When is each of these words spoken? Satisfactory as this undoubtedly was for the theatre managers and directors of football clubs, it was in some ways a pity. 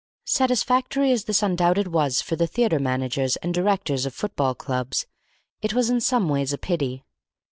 Satisfactory 0.25 1.11
as 1.11 1.25
this 1.25 1.43
undoubtedly 1.43 1.91
was 1.91 2.23
for 2.23 2.35
the 2.35 2.47
theatre 2.47 2.79
managers 2.79 3.35
and 3.35 3.53
directors 3.53 4.03
of 4.07 4.15
football 4.15 4.55
clubs, 4.55 5.05
it 5.61 5.75
was 5.75 5.91
in 5.91 6.01
some 6.01 6.27
ways 6.27 6.51
a 6.51 6.57
pity. 6.57 7.03